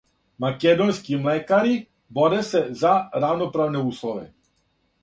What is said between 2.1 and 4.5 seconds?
боре се за равноправне услове.